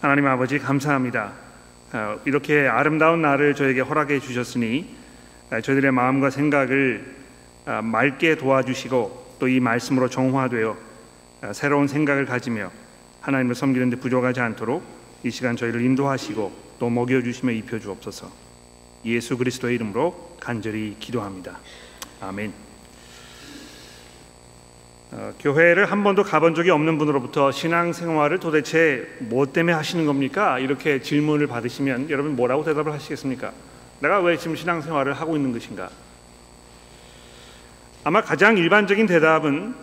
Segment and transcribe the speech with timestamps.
[0.00, 1.32] 하나님 아버지 감사합니다.
[1.92, 4.94] 어, 이렇게 아름다운 날을 저에게 허락해 주셨으니
[5.50, 7.04] 어, 저희들의 마음과 생각을
[7.66, 10.76] 어, 맑게 도와주시고 또 이 말씀으로 정화되어
[11.52, 12.72] 새로운 생각을 가지며
[13.20, 14.82] 하나님을 섬기는 데 부족하지 않도록
[15.22, 18.30] 이 시간 저희를 인도하시고 또 먹여 주시며 입혀 주옵소서.
[19.04, 21.58] 예수 그리스도의 이름으로 간절히 기도합니다.
[22.20, 22.67] 아멘.
[25.10, 30.58] 어, 교회를 한 번도 가본 적이 없는 분으로부터 신앙생활을 도대체 뭐 때문에 하시는 겁니까?
[30.58, 33.52] 이렇게 질문을 받으시면 여러분 뭐라고 대답을 하시겠습니까?
[34.00, 35.88] 내가 왜 지금 신앙생활을 하고 있는 것인가?
[38.04, 39.74] 아마 가장 일반적인 대답은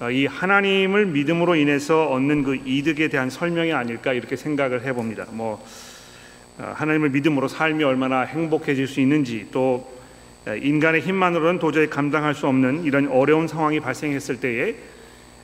[0.00, 5.26] 어, 이 하나님을 믿음으로 인해서 얻는 그 이득에 대한 설명이 아닐까 이렇게 생각을 해봅니다.
[5.30, 5.64] 뭐
[6.58, 9.90] 어, 하나님을 믿음으로 삶이 얼마나 행복해질 수 있는지 또
[10.46, 14.74] 인간의 힘만으로는 도저히 감당할 수 없는 이런 어려운 상황이 발생했을 때에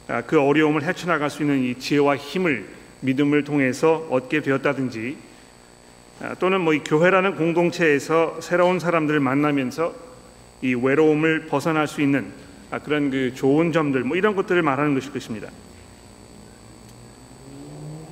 [0.08, 2.66] 아, 그 어려움을 헤쳐나갈 수 있는 이 지혜와 힘을
[3.00, 5.16] 믿음을 통해서 얻게 되었다든지
[6.20, 9.94] 아, 또는 뭐 이 교회라는 공동체에서 새로운 사람들을 만나면서
[10.62, 12.32] 이 외로움을 벗어날 수 있는
[12.70, 15.48] 아, 그런 그 좋은 점들 뭐 이런 것들을 말하는 것일 것입니다.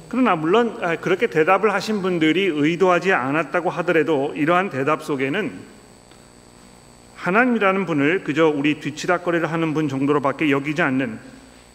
[0.08, 5.77] 그러나 물론 그렇게 대답을 하신 분들이 의도하지 않았다고 하더라도 이러한 대답 속에는
[7.18, 11.18] 하나님이라는 분을 그저 우리 뒤치다거리를 하는 분 정도로밖에 여기지 않는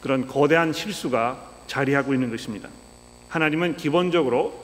[0.01, 2.69] 그런 거대한 실수가 자리하고 있는 것입니다.
[3.27, 4.63] 하나님은 기본적으로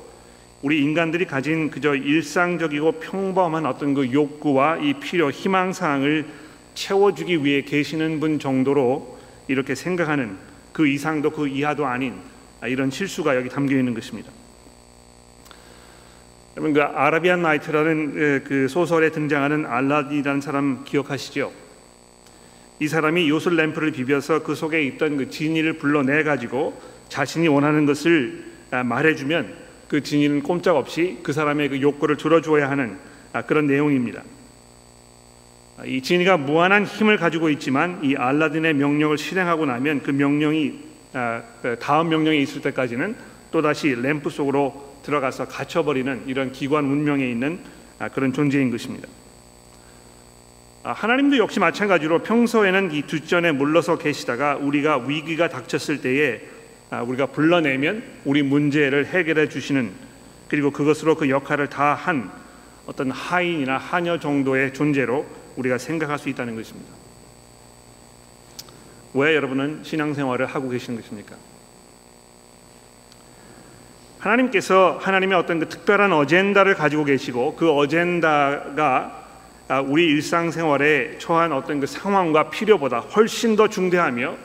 [0.61, 6.25] 우리 인간들이 가진 그저 일상적이고 평범한 어떤 그 욕구와 이 필요, 희망 사항을
[6.75, 10.38] 채워주기 위해 계시는 분 정도로 이렇게 생각하는
[10.71, 12.16] 그 이상도 그 이하도 아닌
[12.64, 14.31] 이런 실수가 여기 담겨 있는 것입니다.
[16.59, 21.53] 여러분 그 아라비안 나이트라는 그 소설에 등장하는 알라딘이라는 사람 기억하시죠?
[22.81, 28.43] 이 사람이 요술 램프를 비벼서 그 속에 있던 그 진이를 불러내 가지고 자신이 원하는 것을
[28.71, 29.53] 아, 말해주면
[29.87, 32.97] 그 진이는 꼼짝없이 그 사람의 그 욕구를 들어주어야 하는
[33.31, 34.21] 아, 그런 내용입니다.
[35.77, 40.89] 아, 이 진이가 무한한 힘을 가지고 있지만 이 알라딘의 명령을 실행하고 나면 그 명령이
[41.61, 43.15] 그 다음 명령이 있을 때까지는
[43.49, 47.60] 또 다시 램프 속으로 들어가서 갇혀버리는 이런 기관 운명에 있는
[47.99, 49.08] 아, 그런 존재인 것입니다.
[50.83, 56.42] 아, 하나님도 역시 마찬가지로 평소에는 이 뒷전에 물러서 계시다가 우리가 위기가 닥쳤을 때에
[56.89, 59.92] 아, 우리가 불러내면 우리 문제를 해결해 주시는
[60.48, 62.32] 그리고 그것으로 그 역할을 다 한
[62.89, 65.23] 어떤 하인이나 하녀 정도의 존재로
[65.58, 66.92] 우리가 생각할 수 있다는 것입니다.
[69.14, 71.36] 왜 여러분은 신앙생활을 하고 계시는 것입니까?
[74.19, 79.25] 하나님께서 하나님의 어떤 그 특별한 어젠다를 가지고 계시고 그 어젠다가
[79.69, 84.35] 아, 우리 일상생활에 처한 어떤 그 상황과 필요보다 훨씬 더 중대하며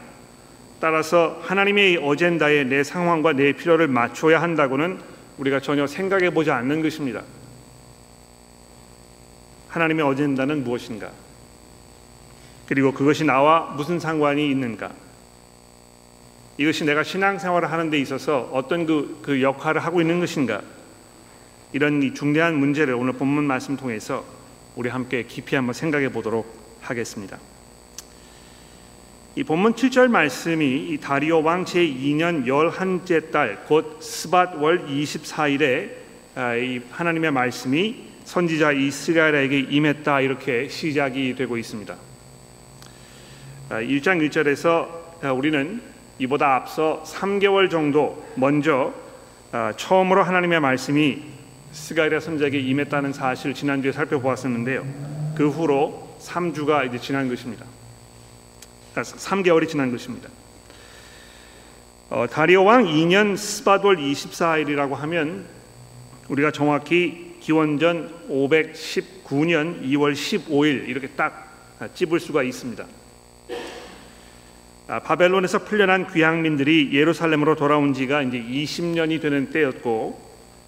[0.80, 4.98] 따라서 하나님의 어젠다에 내 상황과 내 필요를 맞춰야 한다고는
[5.38, 7.22] 우리가 전혀 생각해 보지 않는 것입니다.
[9.68, 11.10] 하나님의 어젠다는 무엇인가?
[12.66, 14.90] 그리고 그것이 나와 무슨 상관이 있는가?
[16.56, 20.62] 이것이 내가 신앙생활을 하는 데 있어서 어떤 그, 그 역할을 하고 있는 것인가
[21.72, 24.25] 이런 이 중대한 문제를 오늘 본문 말씀 통해서
[24.76, 26.47] 우리 함께 깊이 한번 생각해 보도록
[26.81, 27.38] 하겠습니다.
[29.37, 35.91] 이 본문 7절 말씀이 이 다리오 왕 제2년 열한째 달 곧 스밧 월 24일에
[36.37, 41.97] 아, 이 하나님의 말씀이 선지자 이스라엘에게 임했다 이렇게 시작이 되고 있습니다.
[43.70, 48.92] 1장 아, 1절에서 우리는 이보다 앞서 3개월 정도 먼저
[49.52, 51.22] 아, 처음으로 하나님의 말씀이
[51.72, 54.84] 스가랴 선지자에게 임했다는 사실을 지난주에 살펴보았었는데요.
[55.36, 57.64] 그 후로 3주가 이제 지난 것입니다.
[58.94, 60.28] 3개월이 아, 지난 것입니다.
[62.10, 65.46] 어, 다리오 왕 2년 스바돌 24일이라고 하면
[66.28, 71.50] 우리가 정확히 기원전 519년 2월 15일 이렇게 딱
[71.94, 72.84] 찝을 수가 있습니다.
[74.86, 80.20] 아, 바벨론에서 풀려난 귀향민들이 예루살렘으로 돌아온 지가 이제 20년이 되는 때였고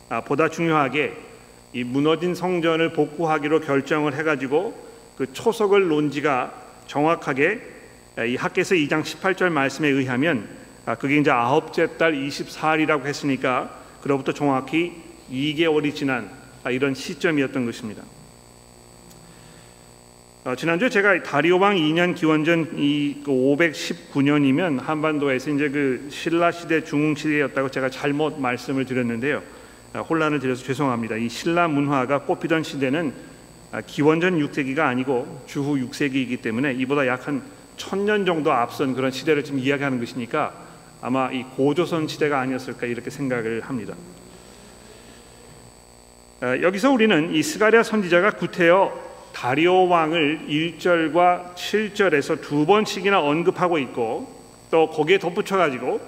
[0.08, 1.12] 아, 보다 중요하게
[1.74, 4.86] 이 무너진 성전을 복구하기로 결정을 해가지고
[5.18, 6.54] 그 초석을 놓은 지가
[6.86, 7.60] 정확하게
[8.16, 10.48] 아, 이 학계서 2장 18절 말씀에 의하면
[10.98, 13.70] 그게 이제 아홉째 달 24일이라고 했으니까
[14.00, 14.92] 그로부터 정확히
[15.30, 16.30] 2개월이 지난
[16.70, 18.02] 이런 시점이었던 것입니다.
[20.46, 26.84] 어, 지난주에 제가 다리오 왕 2년 기원전 이 519년이면 그 한반도에서 이제 그 신라 시대
[26.84, 29.42] 중흥 시대였다고 제가 잘못 말씀을 드렸는데요.
[29.92, 31.16] 아, 혼란을 드려서 죄송합니다.
[31.16, 33.12] 이 신라 문화가 꽃피던 시대는
[33.72, 37.42] 아, 기원전 6세기가 아니고 주후 6세기이기 때문에 이보다 약 한
[37.76, 40.54] 천년 정도 앞선 그런 시대를 지금 이야기하는 것이니까
[41.02, 43.94] 아마 이 고조선 시대가 아니었을까 이렇게 생각을 합니다.
[46.40, 49.05] 어, 여기서 우리는 이 스가랴 선지자가 구태여
[49.36, 54.34] 다리오 왕을 1절과 7절에서 두 번씩이나 언급하고 있고
[54.70, 56.00] 또 거기에 덧붙여 가지고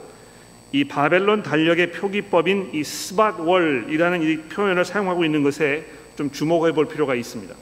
[0.72, 5.84] 이 바벨론 달력의 표기법인 이 스밧월이라는 이 표현을 사용하고 있는 것에
[6.16, 7.54] 좀 주목해 볼 필요가 있습니다.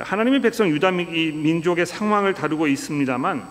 [0.00, 3.46] 하나님의 백성 유다 민족의 상황을 다루고 있습니다만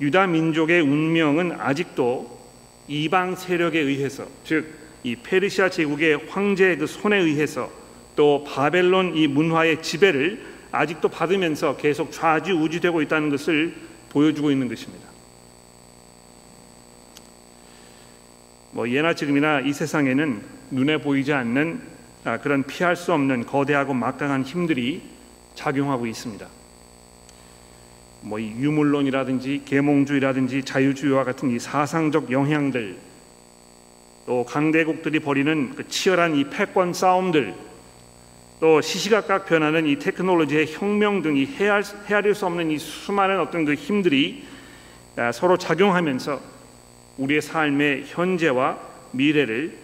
[0.00, 2.40] 유다 민족의 운명은 아직도
[2.88, 7.70] 이방 세력에 의해서 즉 이 페르시아 제국의 황제의 그 손에 의해서
[8.16, 13.74] 또 바벨론 이 문화의 지배를 아직도 받으면서 계속 좌지우지되고 있다는 것을
[14.10, 15.08] 보여주고 있는 것입니다.
[18.72, 21.92] 뭐 예나 지금이나 이 세상에는 눈에 보이지 않는
[22.24, 25.02] 아, 그런 피할 수 없는 거대하고 막강한 힘들이
[25.54, 26.46] 작용하고 있습니다.
[28.22, 32.96] 뭐 유물론이라든지 계몽주의라든지 자유주의와 같은 이 사상적 영향들
[34.24, 37.54] 또 강대국들이 벌이는 그 치열한 이 패권 싸움들
[38.62, 43.74] 또 시시각각 변하는 이 테크놀로지의 혁명 등이 헤아릴, 헤아릴 수 없는 이 수많은 어떤 그
[43.74, 44.44] 힘들이
[45.16, 46.40] 아, 서로 작용하면서
[47.18, 48.78] 우리의 삶의 현재와
[49.10, 49.76] 미래를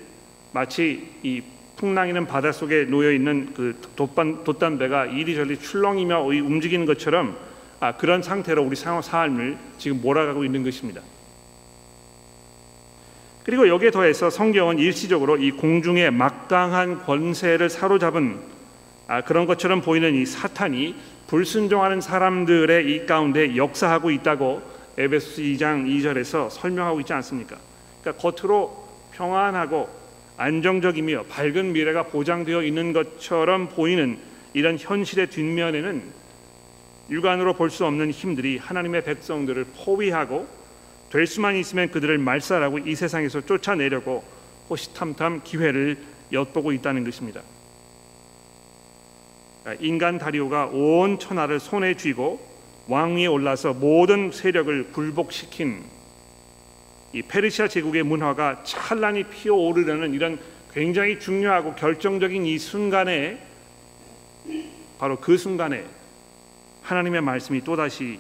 [0.53, 1.43] 마치 이
[1.75, 7.37] 풍랑이는 바닷속에 놓여 있는 그 돛반, 돛담배가 이리저리 출렁이며 움직이는 것처럼
[7.81, 11.01] 아, 그런 상태로 우리 삶을 지금 몰아가고 있는 것입니다.
[13.43, 18.58] 그리고 여기에 더해서 성경은 일시적으로 이 공중의 막강한 권세를 사로잡은
[19.09, 20.95] 아, 그런 것처럼 보이는 이 사탄이
[21.29, 24.63] 불순종하는 사람들의 이 가운데 역사하고 있다고
[24.99, 27.57] 에베소서 2장 2절에서 설명하고 있지 않습니까?
[28.03, 29.89] 그러니까 겉으로 평안하고
[30.37, 34.19] 안정적이며 밝은 미래가 보장되어 있는 것처럼 보이는
[34.53, 36.03] 이런 현실의 뒷면에는
[37.11, 40.47] 육안으로 볼 수 없는 힘들이 하나님의 백성들을 포위하고
[41.11, 44.23] 될 수만 있으면 그들을 말살하고 이 세상에서 쫓아내려고
[44.69, 45.97] 호시탐탐 기회를
[46.31, 47.41] 엿보고 있다는 것입니다.
[49.81, 52.41] 인간 다리오가 온 천하를 손에 쥐고
[52.89, 55.83] 왕위에 올라서 모든 세력을 굴복시킨
[57.13, 60.39] 이 페르시아 제국의 문화가 찬란히 피어오르려는 이런
[60.73, 63.39] 굉장히 중요하고 결정적인 이 순간에
[64.99, 65.85] 바로 그 순간에
[66.83, 68.19] 하나님의 말씀이 또다시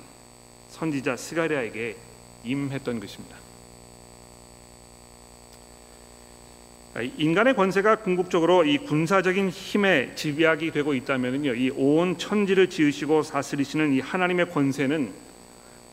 [0.69, 1.97] 선지자 스가랴에게
[2.45, 3.48] 임했던 것입니다.
[6.97, 14.01] 인간의 권세가 궁극적으로 이 군사적인 힘에 집약이 되고 있다면요, 이 온 천지를 지으시고 사스리시는 이
[14.01, 15.13] 하나님의 권세는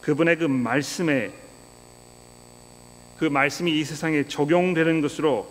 [0.01, 1.31] 그분의 그 말씀에
[3.17, 5.47] 그 말씀이 이 세상에 적용되는 것으로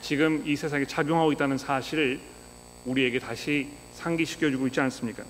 [0.00, 2.20] 지금 이 세상에 작용하고 있다는 사실을
[2.84, 5.24] 우리에게 다시 상기시켜주고 있지 않습니까?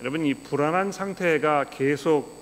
[0.00, 2.41] 여러분 이 불안한 상태가 계속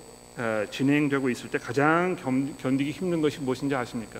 [0.71, 2.15] 진행되고 있을 때 가장
[2.59, 4.19] 견디기 힘든 것이 무엇인지 아십니까?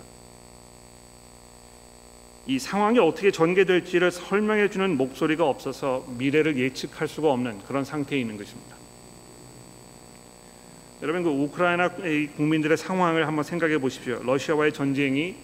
[2.48, 8.38] 이 상황이 어떻게 전개될지를 설명해 주는 목소리가 없어서 미래를 예측할 수가 없는 그런 상태에 있는
[8.38, 8.76] 것입니다.
[11.02, 11.90] 여러분 그 우크라이나
[12.36, 14.22] 국민들의 상황을 한번 생각해 보십시오.
[14.24, 15.36] 러시아와의 전쟁이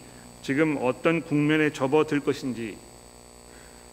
[0.42, 2.78] 지금 어떤 국면에 접어들 것인지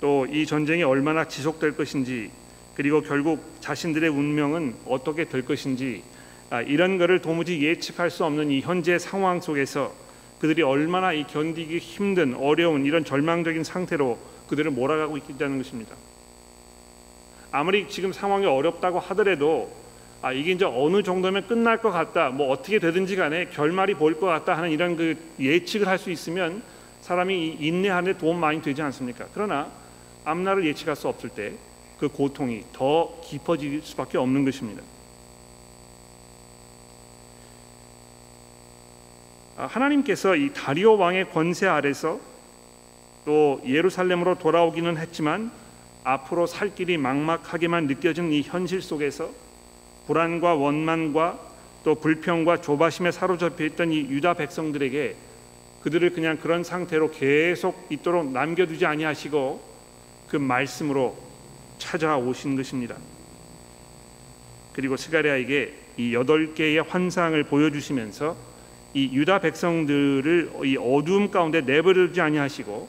[0.01, 2.31] 또 이 전쟁이 얼마나 지속될 것인지
[2.75, 6.24] 그리고 결국 자신들의 운명은 어떻게 될 것인지 아,
[6.63, 9.93] 이런 것을 도무지 예측할 수 없는 이 현재 상황 속에서
[10.41, 15.95] 그들이 얼마나 이 견디기 힘든 어려운 이런 절망적인 상태로 그들을 몰아가고 있다는 것입니다.
[17.51, 19.73] 아무리 지금 상황이 어렵다고 하더라도
[20.21, 24.27] 아 이게 이제 어느 정도면 끝날 것 같다, 뭐 어떻게 되든지 간에 결말이 보일 것
[24.27, 26.63] 같다 하는 이런 그 예측을 할 수 있으면
[27.03, 29.27] 사람이 인내하는 데 도움 많이 되지 않습니까?
[29.35, 29.71] 그러나
[30.25, 31.53] 앞날을 예측할 수 없을 때
[31.99, 34.83] 그 고통이 더 깊어질 수밖에 없는 것입니다.
[39.57, 42.21] 하나님께서 이 다리오 왕의 권세 아래서
[43.25, 45.51] 또 예루살렘으로 돌아오기는 했지만
[46.03, 49.31] 앞으로 살 길이 막막하게만 느껴진 이 현실 속에서
[50.07, 51.39] 불안과 원만과
[51.85, 55.17] 또 불평과 조바심에 사로잡혀 있던 이 유다 백성들에게
[55.83, 59.63] 그들을 그냥 그런 상태로 계속 있도록 남겨두지 아니하시고
[60.29, 61.17] 그 말씀으로
[61.79, 62.97] 찾아오신 것입니다.
[64.73, 68.54] 그리고 스가랴에게 이 여덟 개의 환상을 보여주시면서
[68.95, 72.89] 이 유다 백성들을 이 어두움 가운데 내버려두지 아니하시고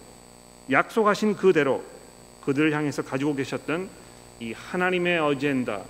[0.72, 1.84] 약속하신 그대로
[2.46, 3.90] 그들을 향해서 가지고 계셨던
[4.40, 5.82] 이 하나님의 어젠다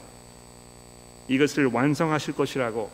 [1.28, 2.90] 이것을 완성하실 것이라고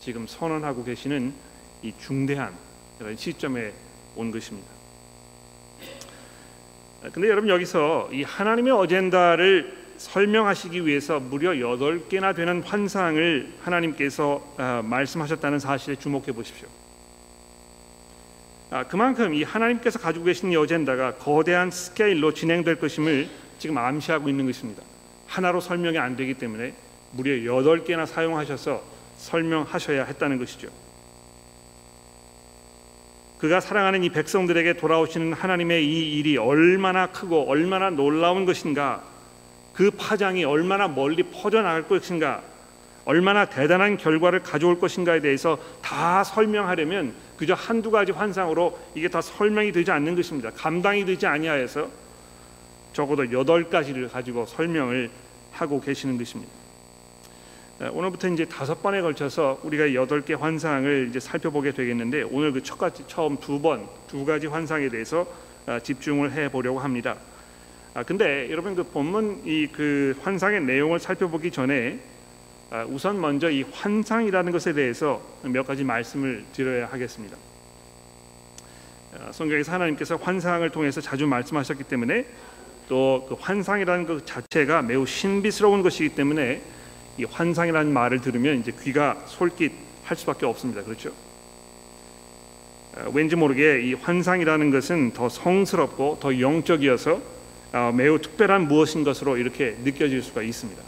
[0.00, 1.34] 지금 선언하고 계시는
[1.82, 2.54] 이 중대한
[2.98, 3.72] 그런 시점에
[4.16, 4.68] 온 것입니다.
[7.12, 14.82] 근데 여러분 여기서 이 하나님의 어젠다를 설명하시기 위해서 무려 여덟 개나 되는 환상을 하나님께서 어,
[14.84, 16.68] 말씀하셨다는 사실에 주목해 보십시오.
[18.70, 23.28] 아, 그만큼 이 하나님께서 가지고 계신 이 어젠다가 거대한 스케일로 진행될 것임을
[23.58, 24.82] 지금 암시하고 있는 것입니다.
[25.28, 26.74] 하나로 설명이 안 되기 때문에
[27.12, 28.82] 무려 여덟 개나 사용하셔서
[29.18, 30.68] 설명하셔야 했다는 것이죠.
[33.38, 39.11] 그가 사랑하는 이 백성들에게 돌아오시는 하나님의 이 일이 얼마나 크고 얼마나 놀라운 것인가,
[39.72, 42.42] 그 파장이 얼마나 멀리 퍼져 나갈 것인가,
[43.04, 49.72] 얼마나 대단한 결과를 가져올 것인가에 대해서 다 설명하려면 그저 한두 가지 환상으로 이게 다 설명이
[49.72, 50.50] 되지 않는 것입니다.
[50.54, 51.88] 감당이 되지 아니하여서
[52.92, 55.10] 적어도 여덟 가지를 가지고 설명을
[55.52, 56.52] 하고 계시는 것입니다.
[57.90, 62.78] 오늘부터 이제 다섯 번에 걸쳐서 우리가 여덟 개 환상을 이제 살펴보게 되겠는데 오늘 그 첫
[62.78, 65.26] 가지 처음 두 번 두 가지 환상에 대해서
[65.66, 67.16] 아, 집중을 해 보려고 합니다.
[67.94, 71.98] 아 근데 여러분 그 본문 이 그 환상의 내용을 살펴보기 전에
[72.70, 77.36] 아, 우선 먼저 이 환상이라는 것에 대해서 몇 가지 말씀을 드려야 하겠습니다.
[79.14, 82.24] 아, 성경에서 하나님께서 환상을 통해서 자주 말씀하셨기 때문에
[82.88, 86.62] 또 그 환상이라는 것 자체가 매우 신비스러운 것이기 때문에
[87.18, 90.82] 이 환상이라는 말을 들으면 이제 귀가 솔깃할 수밖에 없습니다.
[90.82, 91.10] 그렇죠?
[92.96, 97.22] 어, 왠지 모르게 이 환상이라는 것은 더 성스럽고 더 영적이어서 어,
[97.94, 100.82] 매우 특별한 무엇인 것으로 이렇게 느껴질 수가 있습니다.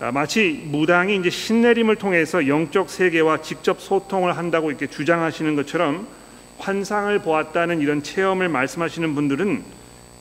[0.00, 6.08] 아, 마치 무당이 이제 신내림을 통해서 영적 세계와 직접 소통을 한다고 이렇게 주장하시는 것처럼
[6.58, 9.62] 환상을 보았다는 이런 체험을 말씀하시는 분들은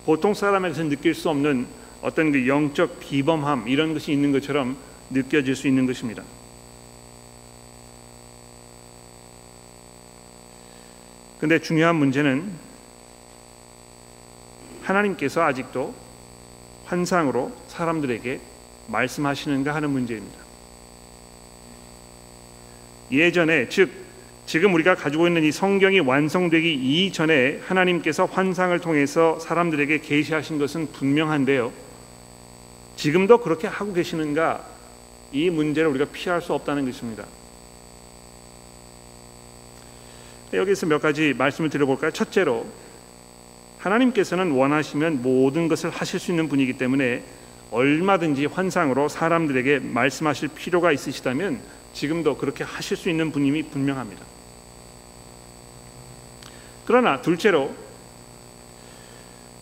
[0.05, 1.65] 보통 사람에게서 느낄 수 없는
[2.01, 4.77] 어떤 그 영적 비범함 이런 것이 있는 것처럼
[5.09, 6.23] 느껴질 수 있는 것입니다.
[11.39, 12.68] 근데 중요한 문제는
[14.89, 15.93] 하나님께서 아직도
[16.85, 18.39] 환상으로 사람들에게
[18.87, 20.37] 말씀하시는가 하는 문제입니다.
[23.11, 23.91] 예전에 즉
[24.45, 31.71] 지금 우리가 가지고 있는 이 성경이 완성되기 이전에 하나님께서 환상을 통해서 사람들에게 계시하신 것은 분명한데요.
[32.95, 34.65] 지금도 그렇게 하고 계시는가
[35.31, 37.25] 이 문제를 우리가 피할 수 없다는 것입니다.
[40.51, 42.09] 여기서 몇 가지 말씀을 드려볼까요?
[42.09, 42.65] 첫째로
[43.79, 47.23] 하나님께서는 원하시면 모든 것을 하실 수 있는 분이기 때문에
[47.71, 51.59] 얼마든지 환상으로 사람들에게 말씀하실 필요가 있으시다면
[51.93, 54.25] 지금도 그렇게 하실 수 있는 분임이 분명합니다.
[56.85, 57.73] 그러나 둘째로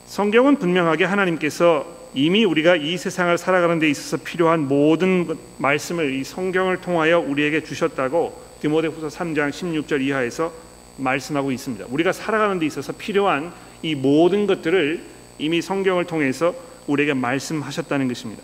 [0.06, 6.78] 성경은 분명하게 하나님께서 이미 우리가 이 세상을 살아가는 데 있어서 필요한 모든 말씀을 이 성경을
[6.78, 10.52] 통하여 우리에게 주셨다고 디모데후서 3장 16절 이하에서
[10.96, 11.86] 말씀하고 있습니다.
[11.90, 15.02] 우리가 살아가는 데 있어서 필요한 이 모든 것들을
[15.40, 16.54] 이미 성경을 통해서
[16.88, 18.44] 우리에게 말씀하셨다는 것입니다.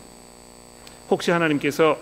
[1.09, 1.97] 혹시 하나님께서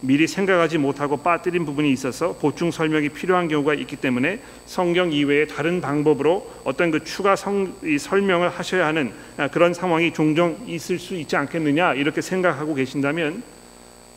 [0.00, 5.80] 미리 생각하지 못하고 빠뜨린 부분이 있어서 보충 설명이 필요한 경우가 있기 때문에 성경 이외에 다른
[5.80, 11.36] 방법으로 어떤 그 추가 성, 설명을 하셔야 하는 아, 그런 상황이 종종 있을 수 있지
[11.36, 13.42] 않겠느냐 이렇게 생각하고 계신다면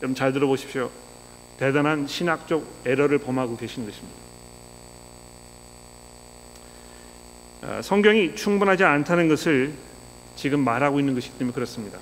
[0.00, 0.90] 여러분 잘 들어보십시오.
[1.58, 4.18] 대단한 신학적 에러를 범하고 계신 것입니다.
[4.18, 4.30] 아,
[7.82, 9.72] 성경이 충분하지 않다는 것을
[10.36, 11.98] 지금 말하고 있는 것이기 때문에 그렇습니다.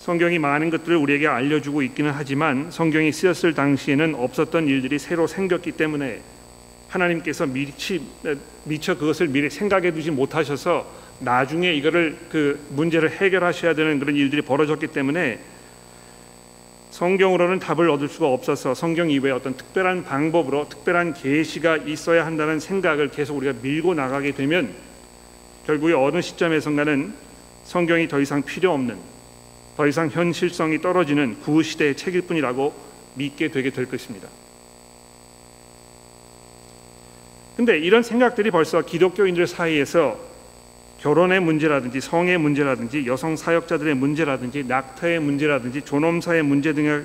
[0.00, 6.20] 성경이 많은 것들을 우리에게 알려주고 있기는 하지만 성경이 쓰였을 당시에는 없었던 일들이 새로 생겼기 때문에
[6.88, 8.02] 하나님께서 미치,
[8.64, 10.86] 미처 그것을 미리 생각해 두지 못하셔서
[11.20, 15.38] 나중에 이거를 그 문제를 해결하셔야 되는 그런 일들이 벌어졌기 때문에
[16.94, 23.08] 성경으로는 답을 얻을 수가 없어서 성경 이외에 어떤 특별한 방법으로 특별한 계시가 있어야 한다는 생각을
[23.08, 24.72] 계속 우리가 밀고 나가게 되면
[25.66, 27.12] 결국에 어느 시점에선가는
[27.64, 28.96] 성경이 더 이상 필요 없는
[29.76, 32.72] 더 이상 현실성이 떨어지는 구시대의 책일 뿐이라고
[33.14, 34.28] 믿게 되게 될 것입니다.
[37.56, 40.16] 근데 이런 생각들이 벌써 기독교인들 사이에서
[41.04, 47.04] 결혼의 문제라든지 성의 문제라든지 여성 사역자들의 문제라든지 낙태의 문제라든지 존엄사의 문제 등을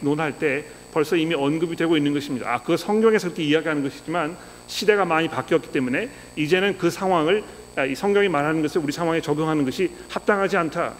[0.00, 0.62] 논할 때
[0.92, 2.52] 벌써 이미 언급이 되고 있는 것입니다.
[2.52, 7.42] 아, 그 성경에서 그렇게 이야기하는 것이지만 시대가 많이 바뀌었기 때문에 이제는 그 상황을
[7.76, 10.92] 아, 이 성경이 말하는 것을 우리 상황에 적용하는 것이 합당하지 않다.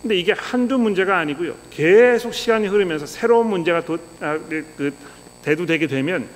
[0.00, 1.56] 근데 이게 한두 문제가 아니고요.
[1.68, 4.94] 계속 시간이 흐르면서 새로운 문제가 도, 아, 그, 그,
[5.42, 6.26] 대두되게 되면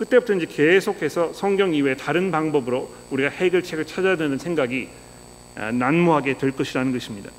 [0.00, 4.88] 그때부터 이제 계속해서 성경 이외에 다른 방법으로 우리가 해결책을 찾아야 되는 생각이
[5.56, 7.30] 아, 난무하게 될 것이라는 것입니다.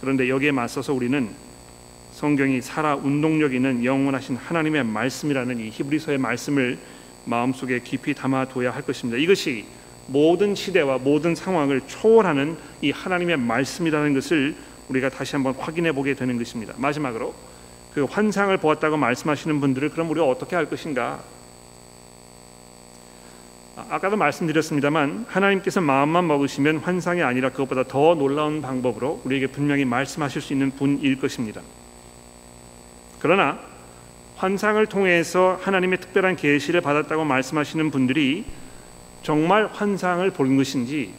[0.00, 1.28] 그런데 여기에 맞서서 우리는
[2.12, 6.78] 성경이 살아 운동력 있는 영원하신 하나님의 말씀이라는 이 히브리서의 말씀을
[7.24, 9.18] 마음속에 깊이 담아둬야 할 것입니다.
[9.18, 9.64] 이것이
[10.06, 14.54] 모든 시대와 모든 상황을 초월하는 이 하나님의 말씀이라는 것을
[14.88, 16.74] 우리가 다시 한번 확인해 보게 되는 것입니다.
[16.76, 17.34] 마지막으로
[17.98, 21.18] 그 환상을 보았다고 말씀하시는 분들을 그럼 우리가 어떻게 할 것인가?
[23.74, 30.42] 아, 아까도 말씀드렸습니다만 하나님께서 마음만 먹으시면 환상이 아니라 그것보다 더 놀라운 방법으로 우리에게 분명히 말씀하실
[30.42, 31.60] 수 있는 분일 것입니다.
[33.18, 33.58] 그러나
[34.36, 38.44] 환상을 통해서 하나님의 특별한 계시를 받았다고 말씀하시는 분들이
[39.24, 41.12] 정말 환상을 본 것인지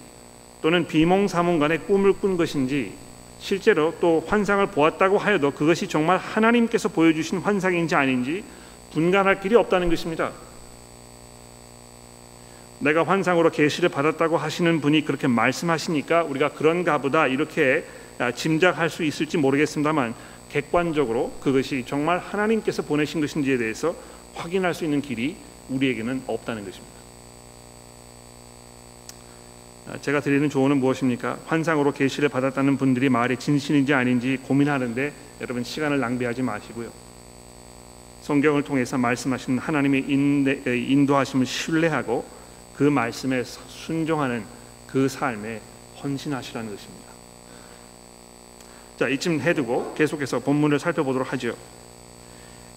[0.62, 2.94] 또는 비몽사몽간의 꿈을 꾼 것인지
[3.40, 8.44] 실제로 또 환상을 보았다고 하여도 그것이 정말 하나님께서 보여주신 환상인지 아닌지
[8.92, 10.32] 분간할 길이 없다는 것입니다.
[12.80, 17.86] 내가 환상으로 계시를 받았다고 하시는 분이 그렇게 말씀하시니까 우리가 그런가 보다 이렇게
[18.20, 20.14] 아, 짐작할 수 있을지 모르겠습니다만
[20.50, 23.96] 객관적으로 그것이 정말 하나님께서 보내신 것인지에 대해서
[24.34, 25.36] 확인할 수 있는 길이
[25.70, 26.99] 우리에게는 없다는 것입니다.
[29.92, 31.40] 아, 제가 드리는 조언은 무엇입니까?
[31.48, 36.92] 환상으로 계시를 받았다는 분들이 말이 진실인지 아닌지 고민하는데 여러분 시간을 낭비하지 마시고요.
[38.22, 42.24] 성경을 통해서 말씀하시는 하나님의 인도하심을 신뢰하고
[42.76, 44.44] 그 말씀에 순종하는
[44.86, 45.60] 그 삶에
[46.04, 47.10] 헌신하시라는 것입니다.
[49.00, 51.56] 자 이쯤 해두고 계속해서 본문을 살펴보도록 하죠.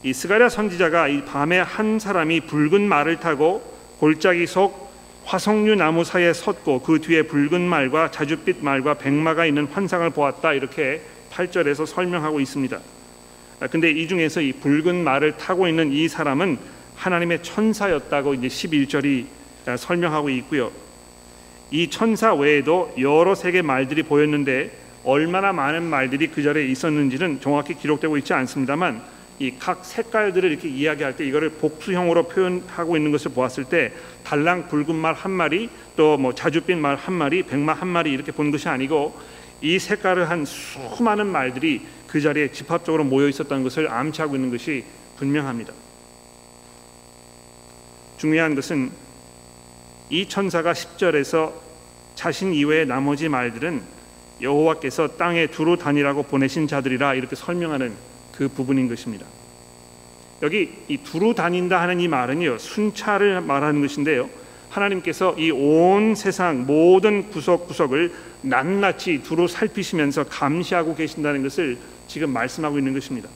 [0.02, 3.62] 이 스가랴 선지자가 이 밤에 한 사람이 붉은 말을 타고
[3.98, 4.91] 골짜기 속
[5.24, 11.00] 화석류 나무 사이에 섰고 그 뒤에 붉은 말과 자줏빛 말과 백마가 있는 환상을 보았다 이렇게
[11.30, 12.78] 8절에서 설명하고 있습니다.
[13.60, 16.58] 아, 근데 이 중에서 이 붉은 말을 타고 있는 이 사람은
[16.96, 19.26] 하나님의 천사였다고 이제 11절이
[19.66, 20.70] 아, 설명하고 있고요.
[21.70, 24.70] 이 천사 외에도 여러 색의 말들이 보였는데
[25.04, 29.02] 얼마나 많은 말들이 그 자리에 있었는지는 정확히 기록되고 있지 않습니다만
[29.38, 33.92] 이 각 색깔들을 이렇게 이야기할 때 이거를 복수형으로 표현하고 있는 것을 보았을 때
[34.24, 38.30] 달랑 붉은 말 한 마리 또 뭐 자줏빛 말 한 마리 백마 한 마리 이렇게
[38.32, 39.18] 본 것이 아니고
[39.60, 44.84] 이 색깔을 한 수많은 말들이 그 자리에 집합적으로 모여 있었다는 것을 암시하고 있는 것이
[45.16, 45.72] 분명합니다.
[48.18, 48.90] 중요한 것은
[50.10, 51.52] 이 천사가 10절에서
[52.14, 53.82] 자신 이외의 나머지 말들은
[54.40, 59.26] 여호와께서 땅에 두루 다니라고 보내신 자들이라 이렇게 설명하는 그 부분인 것입니다.
[60.42, 64.28] 여기 이 두루 다닌다 하는 이 말은요 순찰을 말하는 것인데요.
[64.70, 72.94] 하나님께서 이 온 세상 모든 구석구석을 낱낱이 두루 살피시면서 감시하고 계신다는 것을 지금 말씀하고 있는
[72.94, 73.28] 것입니다.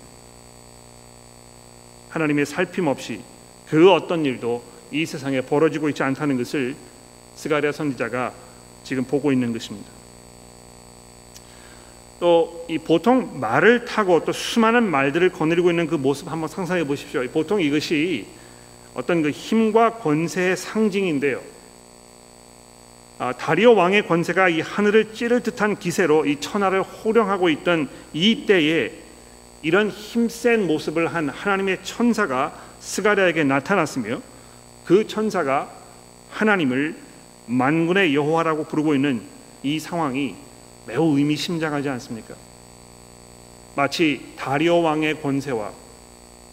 [2.09, 3.21] 하나님의 살핌 없이
[3.69, 6.75] 그 어떤 일도 이 세상에 벌어지고 있지 않다는 것을
[7.35, 8.33] 스가랴 선지자가
[8.85, 9.91] 지금 보고 있는 것입니다.
[12.21, 17.25] 또 이 보통 말을 타고 또 수많은 말들을 거느리고 있는 그 모습 한번 상상해 보십시오.
[17.29, 18.27] 보통 이것이
[18.95, 21.41] 어떤 그 힘과 권세의 상징인데요.
[23.19, 28.93] 아, 다리오 왕의 권세가 이 하늘을 찌를 듯한 기세로 이 천하를 호령하고 있던 이 때에
[29.63, 34.21] 이런 힘센 모습을 한 하나님의 천사가 스가랴에게 나타났으며
[34.85, 35.71] 그 천사가
[36.31, 36.97] 하나님을
[37.47, 39.23] 만군의 여호와라고 부르고 있는
[39.63, 40.35] 이 상황이
[40.87, 42.35] 매우 의미심장하지 않습니까?
[43.75, 45.72] 마치 다리오 왕의 권세와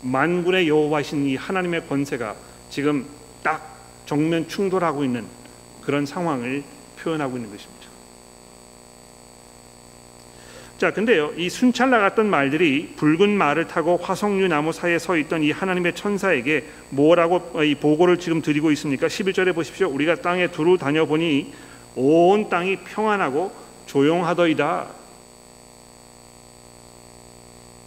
[0.01, 2.35] 만군의 여호와신 이 하나님의 권세가
[2.69, 3.05] 지금
[3.41, 5.25] 딱 정면 충돌하고 있는
[5.81, 6.63] 그런 상황을
[6.99, 7.83] 표현하고 있는 것입니다.
[10.77, 15.51] 자, 근데요, 이 순찰 나갔던 말들이 붉은 말을 타고 화석류 나무 사이에 서 있던 이
[15.51, 19.07] 하나님의 천사에게 뭐라고 이 보고를 지금 드리고 있습니까?
[19.07, 19.87] 11절에 보십시오.
[19.87, 21.53] 우리가 땅에 두루 다녀보니
[21.95, 23.62] 온 땅이 평안하고
[23.93, 24.87] 조용하더이다.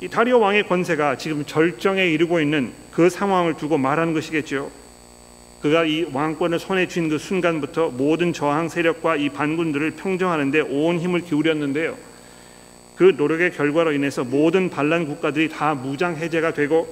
[0.03, 4.71] 이 다리오 왕의 권세가 지금 절정에 이르고 있는 그 상황을 두고 말하는 것이겠죠.
[5.63, 11.23] 그가 이 왕권을 손에 쥔 그 순간부터 모든 저항 세력과 이 반군들을 평정하는데 온 힘을
[11.23, 11.97] 기울였는데요.
[12.95, 16.87] 그 노력의 결과로 인해서 모든 반란 국가들이 다 무장 해제가 되고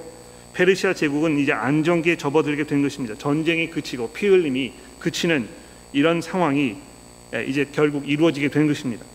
[0.53, 3.15] 페르시아 제국은 이제 안정기에 접어들게 된 것입니다.
[3.17, 5.47] 전쟁이 그치고 피 흘림이 그치는
[5.93, 6.94] 이런 상황이 예,
[7.43, 9.05] 이제 결국 이루어지게 된 것입니다.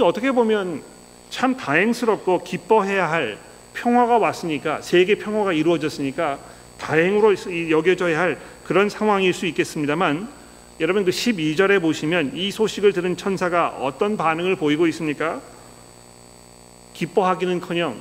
[0.00, 0.82] 어떻게 보면
[1.30, 3.38] 참 다행스럽고 기뻐해야 할
[3.74, 6.38] 평화가 왔으니까 세계 평화가 이루어졌으니까
[6.78, 7.34] 다행으로
[7.70, 10.28] 여겨져야 할 그런 상황일 수 있겠습니다만
[10.80, 15.40] 여러분 그 12절에 보시면 이 소식을 들은 천사가 어떤 반응을 보이고 있습니까?
[16.92, 17.98] 기뻐하기는커녕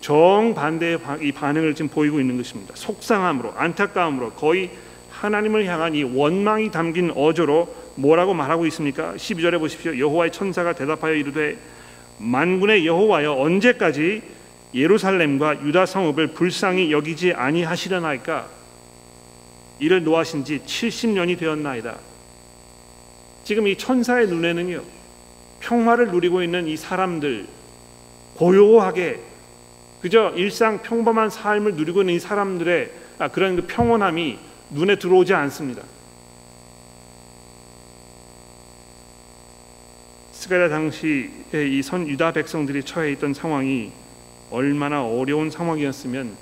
[0.00, 2.74] 정반대의 이 반응을 지금 보이고 있는 것입니다.
[2.76, 4.70] 속상함으로 안타까움으로 거의
[5.20, 9.14] 하나님을 향한 이 원망이 담긴 어조로 뭐라고 말하고 있습니까?
[9.14, 9.98] 12절에 보십시오.
[9.98, 11.56] 여호와의 천사가 대답하여 이르되
[12.18, 14.22] 만군의 여호와여 언제까지
[14.74, 18.46] 예루살렘과 유다 성읍을 불쌍히 여기지 아니하시려나이까
[19.78, 21.96] 이를 노하신 지 70년이 되었나이다.
[23.44, 24.82] 지금 이 천사의 눈에는요.
[25.60, 27.46] 평화를 누리고 있는 이 사람들
[28.34, 29.20] 고요하게
[30.02, 34.38] 그저 일상 평범한 삶을 누리고 있는 이 사람들의 아, 그런 그 평온함이
[34.70, 35.82] 눈에 들어오지 않습니다.
[40.32, 41.28] 스가랴 당시에
[41.68, 43.92] 이 선 유다 백성들이 처해 있던 상황이
[44.50, 46.36] 얼마나 어려운 상황이었으면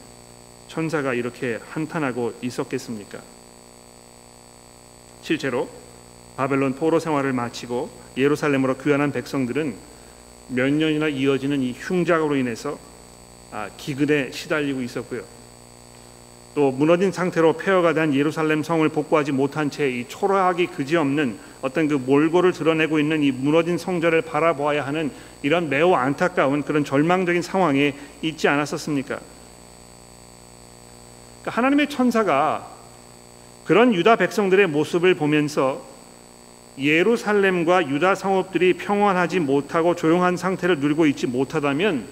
[0.69, 3.21] 천사가 이렇게 한탄하고 있었겠습니까?
[5.23, 5.69] 실제로
[6.37, 9.75] 바벨론 포로 생활을 마치고 예루살렘으로 귀환한 백성들은
[10.49, 12.79] 몇 년이나 이어지는 이 흉작으로 인해서
[13.51, 15.23] 아, 기근에 시달리고 있었고요.
[16.55, 21.95] 또 무너진 상태로 폐허가 된 예루살렘 성을 복구하지 못한 채 이 초라하기 그지없는 어떤 그
[21.95, 25.11] 몰골을 드러내고 있는 이 무너진 성전을 바라보아야 하는
[25.43, 29.19] 이런 매우 안타까운 그런 절망적인 상황에 있지 않았었습니까?
[31.43, 32.69] 그러니까 하나님의 천사가
[33.65, 35.83] 그런 유다 백성들의 모습을 보면서
[36.79, 42.07] 예루살렘과 유다 성읍들이 평안하지 못하고 조용한 상태를 누리고 있지 못하다면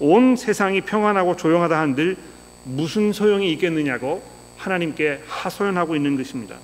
[0.00, 2.16] 온 세상이 평안하고 조용하다 한들
[2.64, 4.22] 무슨 소용이 있겠느냐고
[4.56, 6.56] 하나님께 하소연하고 있는 것입니다.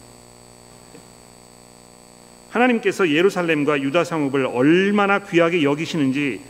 [2.51, 6.41] 하나님께서 예루살렘과 유다 성읍을 얼마나 귀하게 여기시는지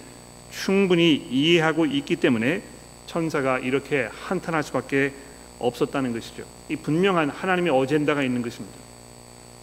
[0.50, 2.62] 충분히 이해하고 있기 때문에
[3.06, 5.12] 천사가 이렇게 한탄할 수밖에
[5.58, 6.44] 없었다는 것이죠.
[6.68, 8.78] 이 분명한 하나님의 어젠다가 있는 것입니다.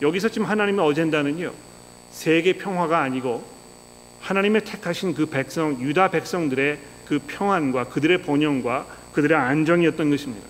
[0.01, 1.53] 여기서 지금 하나님의 어젠다는요
[2.11, 3.43] 세계 평화가 아니고
[4.19, 10.47] 하나님의 택하신 그 백성 유다 백성들의 그 평안과 그들의 번영과 그들의 안정이었던 것입니다.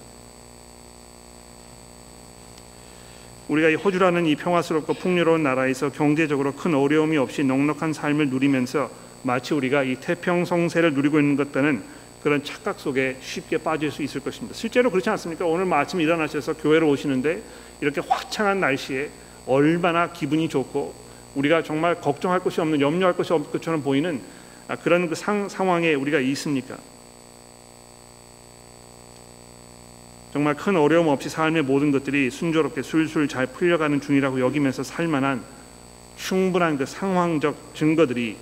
[3.47, 8.89] 우리가 이 호주라는 이 평화스럽고 풍요로운 나라에서 경제적으로 큰 어려움이 없이 넉넉한 삶을 누리면서
[9.23, 11.81] 마치 우리가 이 태평성세를 누리고 있는 것과는
[12.21, 14.53] 그런 착각 속에 쉽게 빠질 수 있을 것입니다.
[14.53, 15.45] 실제로 그렇지 않습니까?
[15.45, 17.41] 오늘 뭐 아침 일어나셔서 교회로 오시는데
[17.79, 19.09] 이렇게 화창한 날씨에
[19.45, 20.93] 얼마나 기분이 좋고
[21.35, 24.19] 우리가 정말 걱정할 것이 없는 염려할 것이 없는 것처럼 보이는
[24.67, 26.75] 아, 그런 그 상, 상황에 우리가 있습니까?
[30.37, 35.43] 정말 큰 어려움 없이 삶의 모든 것들이 순조롭게 술술 잘 풀려가는 중이라고 여기면서 살만한
[36.15, 38.37] 충분한 그 상황적 증거들이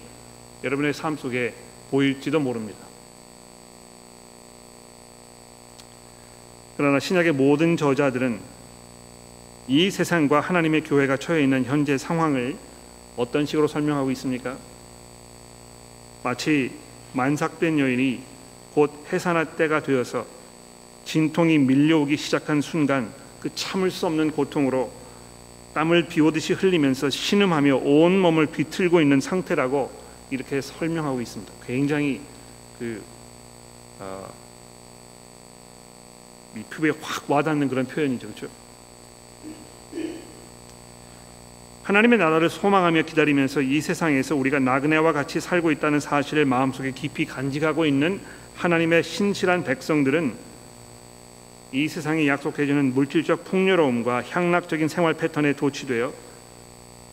[0.66, 1.54] 여러분의 삶 속에
[1.92, 2.80] 보일지도 모릅니다.
[6.76, 8.42] 그러나 신약의 모든 저자들은
[9.70, 12.58] 이 세상과 하나님의 교회가 처해 있는 현재 상황을
[13.16, 14.58] 어떤 식으로 설명하고 있습니까?
[16.26, 16.74] 마치
[17.14, 18.22] 만삭된 여인이
[18.74, 20.35] 곧 해산할 때가 되어서
[21.06, 24.92] 진통이 밀려오기 시작한 순간 그 참을 수 없는 고통으로
[25.74, 29.92] 땀을 비오듯이 흘리면서 신음하며 온 몸을 비틀고 있는 상태라고
[30.32, 31.54] 이렇게 설명하고 있습니다.
[31.66, 32.22] 굉장히
[32.80, 33.04] 그
[34.00, 34.28] 어,
[36.70, 38.48] 피부에 확 와닿는 그런 표현이죠, 그렇죠?
[41.84, 47.86] 하나님의 나라를 소망하며 기다리면서 이 세상에서 우리가 나그네와 같이 살고 있다는 사실을 마음속에 깊이 간직하고
[47.86, 48.20] 있는
[48.56, 50.55] 하나님의 신실한 백성들은
[51.76, 56.14] 이 세상이 약속해주는 물질적 풍요로움과 향락적인 생활 패턴에 도취되어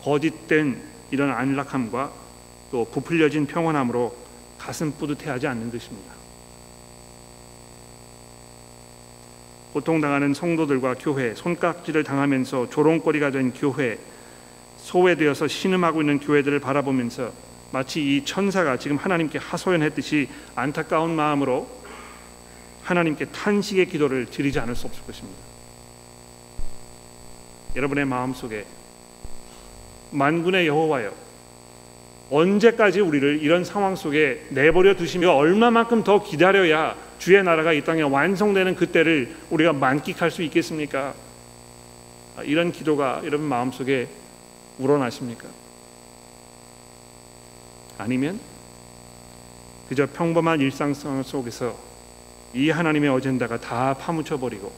[0.01, 2.09] 거짓된 이런 안락함과
[2.71, 4.15] 또 부풀려진 평온함으로
[4.57, 6.13] 가슴 뿌듯해하지 않는 것입니다.
[9.73, 13.99] 고통당하는 성도들과 교회, 손깍지를 당하면서 조롱거리가 된 교회,
[14.77, 17.33] 소외되어서 신음하고 있는 교회들을 바라보면서
[17.73, 21.82] 마치 이 천사가 지금 하나님께 하소연했듯이 안타까운 마음으로
[22.83, 25.39] 하나님께 탄식의 기도를 드리지 않을 수 없을 것입니다.
[27.75, 28.65] 여러분의 마음 속에
[30.11, 31.11] 만군의 여호와여
[32.29, 38.75] 언제까지 우리를 이런 상황 속에 내버려 두시며 얼마만큼 더 기다려야 주의 나라가 이 땅에 완성되는
[38.75, 41.13] 그때를 우리가 만끽할 수 있겠습니까?
[42.43, 44.07] 이런 기도가 여러분 마음속에
[44.79, 45.47] 우러나십니까?
[47.97, 48.39] 아니면
[49.87, 51.92] 그저 평범한 일상 속에서
[52.53, 54.71] 이 하나님의 어젠다가 다 파묻혀 버리고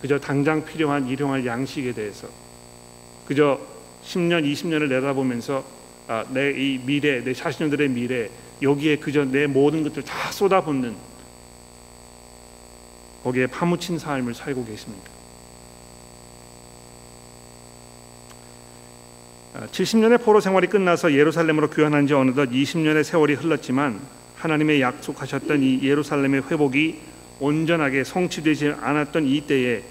[0.00, 2.28] 그저 당장 필요한 일용할 양식에 대해서
[3.26, 3.58] 그저
[4.04, 5.64] 10년, 20년을 내다보면서
[6.08, 8.30] 아, 내 이 미래, 내 자신들의 미래
[8.62, 10.94] 여기에 그저 내 모든 것들 다 쏟아붓는
[13.24, 15.10] 거기에 파묻힌 삶을 살고 계십니까?
[19.72, 24.00] 70년의 아, 포로 생활이 끝나서 예루살렘으로 귀환한 지 어느덧 20년의 세월이 흘렀지만
[24.46, 27.00] 하나님의 약속하셨던 이 예루살렘의 회복이
[27.40, 29.82] 온전하게 성취되지 않았던 이 때에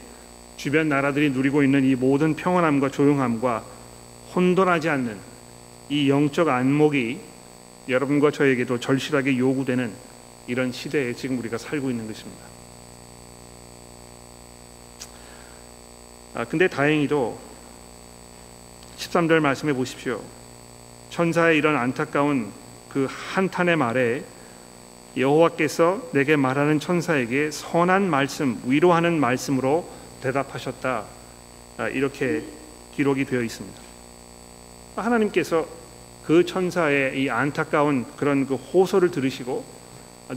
[0.55, 3.63] 주변 나라들이 누리고 있는 이 모든 평안함과 조용함과
[4.33, 5.17] 혼돈하지 않는
[5.89, 7.19] 이 영적 안목이
[7.89, 9.91] 여러분과 저에게도 절실하게 요구되는
[10.47, 12.45] 이런 시대에 지금 우리가 살고 있는 것입니다.
[16.33, 17.37] 아 근데 다행히도
[18.97, 20.21] 13절 말씀해 보십시오.
[21.09, 22.51] 천사의 이런 안타까운
[22.89, 24.23] 그 한탄의 말에
[25.17, 29.89] 여호와께서 내게 말하는 천사에게 선한 말씀, 위로하는 말씀으로
[30.21, 31.03] 대답하셨다.
[31.77, 32.43] 아, 이렇게
[32.95, 33.81] 기록이 되어 있습니다.
[34.95, 35.65] 하나님께서
[36.25, 39.63] 그 천사의 이 안타까운 그런 그 호소를 들으시고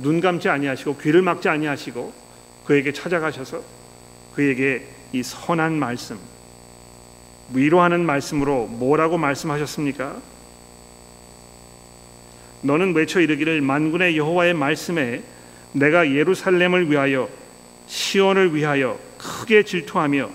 [0.01, 2.13] 눈 감지 아니하시고 귀를 막지 아니하시고
[2.67, 3.63] 그에게 찾아가셔서
[4.35, 6.19] 그에게 이 선한 말씀
[7.55, 10.17] 위로하는 말씀으로 뭐라고 말씀하셨습니까?
[12.63, 15.23] 너는 외쳐 이르기를 만군의 여호와의 말씀에
[15.73, 17.29] 내가 예루살렘을 위하여
[17.87, 20.31] 시온을 위하여 크게 질투하며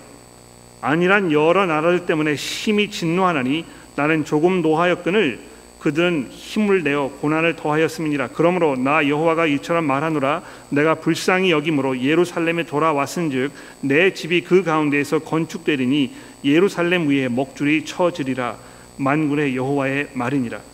[0.80, 3.64] 아니란 여러 나라들 때문에 심히 진노하나니
[3.96, 8.28] 나는 조금 노하였거늘 그들은 힘을 내어 고난을 더하였음이니라.
[8.28, 10.42] 그러므로 나 여호와가 이처럼 말하노라.
[10.70, 18.56] 내가 불쌍히 여김으로 예루살렘에 돌아왔은즉 내 집이 그 가운데에서 건축되리니 예루살렘 위에 먹줄이 쳐지리라.
[18.96, 20.73] 만군의 여호와의 말이니라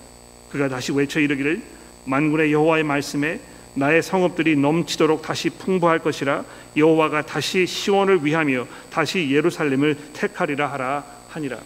[0.51, 1.63] 그가 다시 외쳐 이르기를
[2.05, 3.41] 만군의 여호와의 말씀에
[3.75, 6.45] 나의 성읍들이 넘치도록 다시 풍부할 것이라
[6.77, 11.59] 여호와가 다시 시온을 위하며 다시 예루살렘을 택하리라 하라 하니라.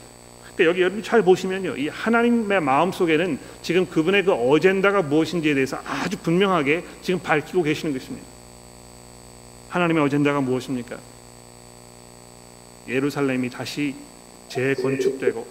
[0.55, 5.81] 그러니까 여기 여러분 잘 보시면요, 이 하나님의 마음 속에는 지금 그분의 그 어젠다가 무엇인지에 대해서
[5.85, 8.27] 아주 분명하게 지금 밝히고 계시는 것입니다.
[9.69, 10.99] 하나님의 어젠다가 무엇입니까?
[12.89, 13.95] 예루살렘이 다시
[14.49, 15.47] 재건축되고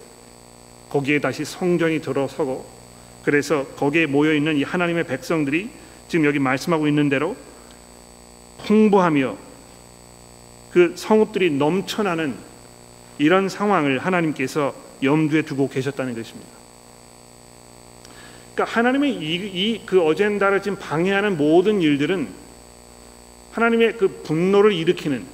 [0.89, 2.82] 거기에 다시 성전이 들어서고
[3.23, 5.69] 그래서 거기에 모여 있는 이 하나님의 백성들이
[6.07, 7.35] 지금 여기 말씀하고 있는 대로
[8.65, 9.37] 풍부하며
[10.71, 12.35] 그 성읍들이 넘쳐나는
[13.17, 16.49] 이런 상황을 하나님께서 염두에 두고 계셨다는 것입니다.
[18.53, 22.27] 그러니까 하나님의 이그 어젠다를 지금 방해하는 모든 일들은
[23.51, 25.25] 하나님의 그 분노를 일으키는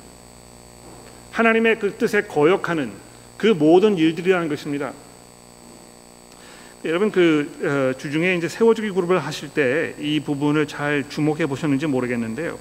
[1.31, 2.91] 하나님의 그 뜻에 거역하는
[3.37, 4.93] 그 모든 일들이라는 것입니다.
[6.85, 12.57] 여러분 그 어, 주중에 이제 세워주기 그룹을 하실 때 이 부분을 잘 주목해 보셨는지 모르겠는데요.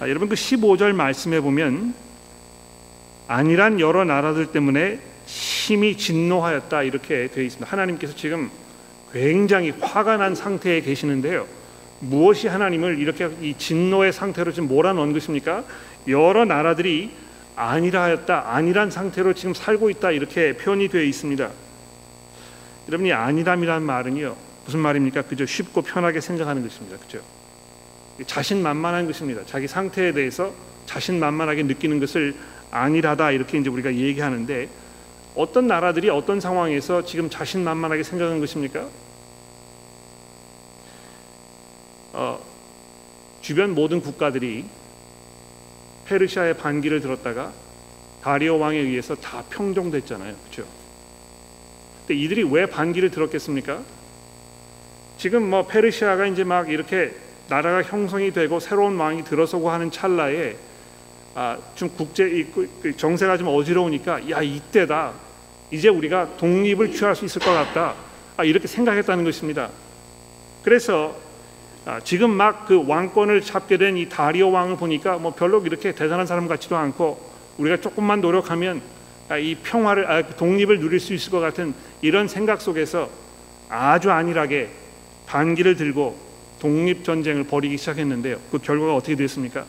[0.00, 1.94] 아, 여러분 그 15절 말씀에 보면
[3.28, 7.70] 아니란 여러 나라들 때문에 심히 진노하였다 이렇게 되어 있습니다.
[7.70, 8.50] 하나님께서 지금
[9.12, 11.46] 굉장히 화가 난 상태에 계시는데요.
[12.00, 15.62] 무엇이 하나님을 이렇게 이 진노의 상태로 지금 몰아넣은 것입니까?
[16.08, 17.12] 여러 나라들이
[17.54, 21.48] 아니라 하였다, 아니란 상태로 지금 살고 있다 이렇게 표현이 되어 있습니다.
[22.88, 25.22] 여러분이 아니람이라는 말은요 무슨 말입니까?
[25.22, 26.96] 그저 쉽고 편하게 생각하는 것입니다.
[26.98, 27.20] 그죠?
[28.26, 29.42] 자신만만한 것입니다.
[29.46, 30.52] 자기 상태에 대해서
[30.86, 32.34] 자신만만하게 느끼는 것을
[32.70, 34.68] 아니라다 이렇게 이제 우리가 얘기하는데
[35.34, 38.88] 어떤 나라들이 어떤 상황에서 지금 자신만만하게 생각하는 것입니까?
[42.12, 42.38] 어,
[43.40, 44.64] 주변 모든 국가들이
[46.06, 47.52] 페르시아의 반기를 들었다가
[48.22, 50.34] 다리오 왕에 의해서 다 평정됐잖아요.
[50.36, 50.81] 그렇죠?
[52.06, 53.80] 근데 이들이 왜 반기를 들었겠습니까?
[55.18, 57.14] 지금 뭐 페르시아가 이제 막 이렇게
[57.48, 60.56] 나라가 형성이 되고 새로운 왕이 들어서고 하는 찰나에
[61.34, 65.12] 아, 좀 국제 그, 그 정세가 좀 어지러우니까 야 이때다
[65.70, 67.94] 이제 우리가 독립을 취할 수 있을 것 같다
[68.36, 69.70] 아, 이렇게 생각했다는 것입니다.
[70.62, 71.16] 그래서
[71.84, 76.26] 아, 지금 막 그 왕권을 잡게 된 이 다리오 왕을 보니까 뭐 별로 이렇게 대단한
[76.26, 79.01] 사람 같지도 않고 우리가 조금만 노력하면 아,
[79.38, 83.10] 이 평화를 아, 독립을 누릴 수 있을 것 같은 이런 생각 속에서
[83.68, 84.70] 아주 안일하게
[85.26, 86.18] 반기를 들고
[86.60, 88.38] 독립 전쟁을 벌이기 시작했는데요.
[88.50, 89.64] 그 결과가 어떻게 됐습니까?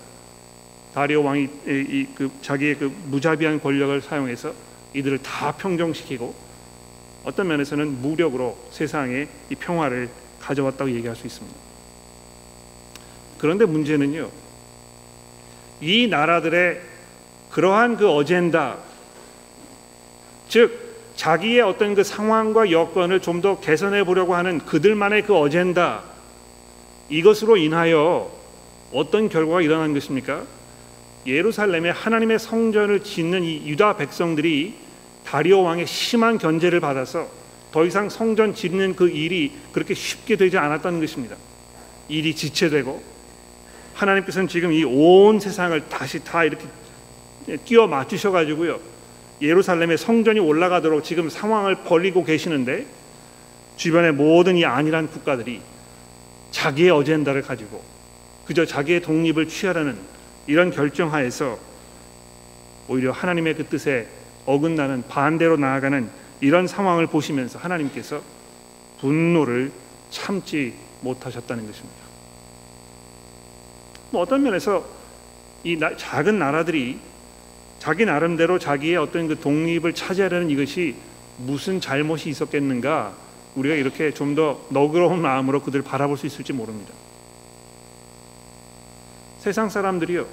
[0.93, 4.53] 다리오 왕이 이, 그 자기의 그 무자비한 권력을 사용해서
[4.93, 6.35] 이들을 다 평정시키고
[7.23, 11.57] 어떤 면에서는 무력으로 세상에 이 평화를 가져왔다고 얘기할 수 있습니다.
[13.39, 14.29] 그런데 문제는요.
[15.81, 16.81] 이 나라들의
[17.51, 18.77] 그러한 그 어젠다
[20.53, 20.69] 즉
[21.15, 26.03] 자기의 어떤 그 상황과 여건을 좀 더 개선해 보려고 하는 그들만의 그 어젠다
[27.09, 28.31] 이것으로 인하여
[28.91, 30.43] 어떤 결과가 일어난 것입니까?
[31.25, 34.75] 예루살렘에 하나님의 성전을 짓는 이 유다 백성들이
[35.25, 37.27] 다리오 왕의 심한 견제를 받아서
[37.71, 41.35] 더 이상 성전 짓는 그 일이 그렇게 쉽게 되지 않았다는 것입니다.
[42.09, 43.01] 일이 지체되고
[43.95, 46.63] 하나님께서는 지금 이 온 세상을 다시 다 이렇게
[47.65, 48.92] 끼워 맞추셔 가지고요.
[49.43, 52.85] 예루살렘의 성전이 올라가도록 지금 상황을 벌리고 계시는데
[53.75, 55.61] 주변의 모든 이 안일한 국가들이
[56.51, 57.83] 자기의 어젠다를 가지고
[58.45, 59.97] 그저 자기의 독립을 취하라는
[60.47, 61.59] 이런 결정하에서
[62.87, 64.07] 오히려 하나님의 그 뜻에
[64.45, 68.21] 어긋나는 반대로 나아가는 이런 상황을 보시면서 하나님께서
[68.99, 69.71] 분노를
[70.09, 72.03] 참지 못하셨다는 것입니다.
[74.11, 74.85] 뭐 어떤 면에서
[75.63, 76.99] 이 작은 나라들이
[77.83, 80.95] 자기 나름대로 자기의 어떤 그 독립을 차지하려는 이것이
[81.37, 83.11] 무슨 잘못이 있었겠는가
[83.55, 86.93] 우리가 이렇게 좀 더 너그러운 마음으로 그들을 바라볼 수 있을지 모릅니다.
[89.39, 90.25] 세상 사람들이요.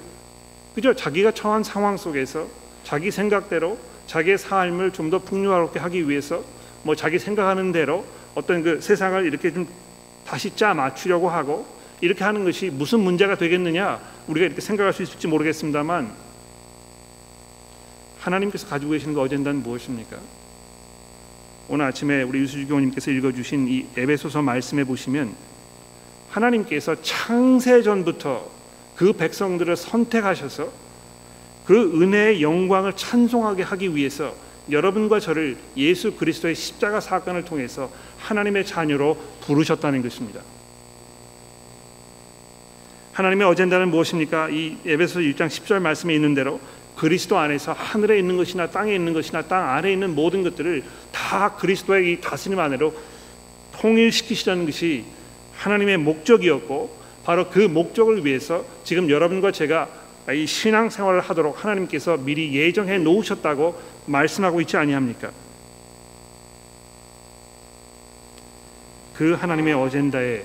[0.75, 0.93] 그죠?
[0.95, 2.47] 자기가 처한 상황 속에서
[2.85, 6.41] 자기 생각대로 자기의 삶을 좀 더 풍요롭게 하기 위해서
[6.83, 9.67] 뭐 자기 생각하는 대로 어떤 그 세상을 이렇게 좀
[10.25, 11.65] 다시 짜 맞추려고 하고
[11.99, 16.30] 이렇게 하는 것이 무슨 문제가 되겠느냐 우리가 이렇게 생각할 수 있을지 모르겠습니다만
[18.21, 20.17] 하나님께서 가지고 계시는 그 어젠다는 무엇입니까?
[21.67, 25.33] 오늘 아침에 우리 유수주 교님께서 읽어주신 이 에베소서 말씀에 보시면
[26.29, 28.49] 하나님께서 창세 전부터
[28.95, 30.71] 그 백성들을 선택하셔서
[31.65, 34.33] 그 은혜의 영광을 찬송하게 하기 위해서
[34.69, 40.41] 여러분과 저를 예수 그리스도의 십자가 사건을 통해서 하나님의 자녀로 부르셨다는 것입니다.
[43.13, 44.49] 하나님의 어젠다는 무엇입니까?
[44.49, 46.59] 이 에베소 1장 10절 말씀에 있는 대로
[47.01, 52.11] 그리스도 안에서 하늘에 있는 것이나 땅에 있는 것이나 땅 아래에 있는 모든 것들을 다 그리스도의
[52.11, 52.93] 이 다스림 안으로
[53.71, 55.05] 통일시키시라는 것이
[55.55, 59.89] 하나님의 목적이었고 바로 그 목적을 위해서 지금 여러분과 제가
[60.31, 65.31] 이 신앙 생활을 하도록 하나님께서 미리 예정해 놓으셨다고 말씀하고 있지 아니합니까?
[69.15, 70.43] 그 하나님의 어젠다에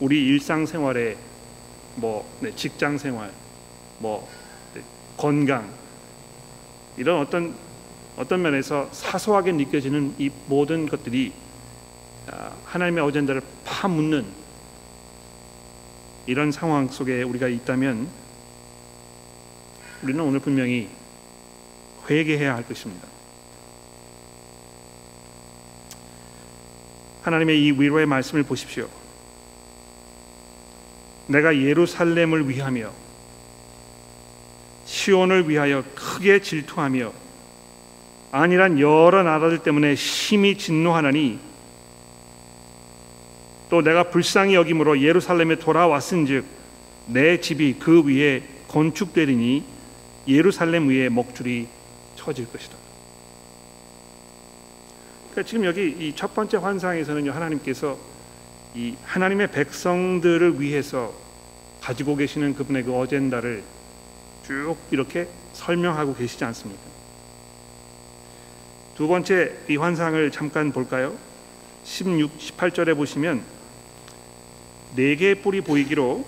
[0.00, 1.16] 우리 일상 생활에
[1.94, 3.30] 뭐 네, 직장 생활,
[4.00, 4.45] 뭐 네,
[5.16, 5.68] 건강
[6.96, 7.54] 이런 어떤
[8.16, 11.32] 어떤 면에서 사소하게 느껴지는 이 모든 것들이
[12.30, 14.24] 아, 하나님의 어젠다를 파묻는
[16.26, 18.08] 이런 상황 속에 우리가 있다면
[20.02, 20.88] 우리는 오늘 분명히
[22.08, 23.06] 회개해야 할 것입니다.
[27.22, 28.88] 하나님의 이 위로의 말씀을 보십시오.
[31.26, 33.05] 내가 예루살렘을 위하며
[35.06, 37.12] 시온을 위하여 크게 질투하며
[38.32, 41.38] 아니란 여러 나라들 때문에 심히 진노하나니
[43.70, 46.44] 또 내가 불쌍히 여김으로 예루살렘에 돌아왔은즉
[47.06, 49.64] 내 집이 그 위에 건축되리니
[50.26, 51.68] 예루살렘 위에 먹줄이
[52.16, 52.76] 쳐질 것이다.
[55.30, 57.96] 그러니까 지금 여기 이 첫 번째 환상에서는요 하나님께서
[58.74, 61.14] 이 하나님의 백성들을 위해서
[61.80, 63.62] 가지고 계시는 그분의 그 어젠다를
[64.46, 66.82] 쭉 이렇게 설명하고 계시지 않습니까?
[68.96, 71.16] 두 번째 이 환상을 잠깐 볼까요?
[71.84, 73.42] 16, 18절에 보시면
[74.94, 76.24] 네 개의 뿔이 보이기로